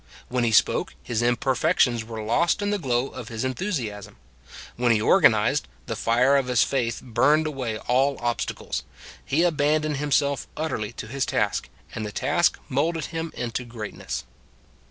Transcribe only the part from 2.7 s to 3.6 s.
the glow of his